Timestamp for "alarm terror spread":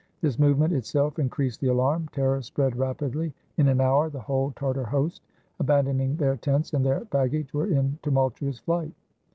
1.67-2.75